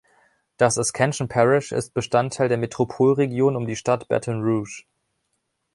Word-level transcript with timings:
Das 0.57 0.79
Ascension 0.79 1.27
Parish 1.27 1.71
ist 1.71 1.93
Bestandteil 1.93 2.49
der 2.49 2.57
Metropolregion 2.57 3.55
um 3.55 3.67
die 3.67 3.75
Stadt 3.75 4.07
Baton 4.07 4.41
Rouge. 4.41 4.85